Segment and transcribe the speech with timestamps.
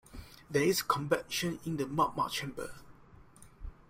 [0.49, 2.73] There is convection in the magma chamber.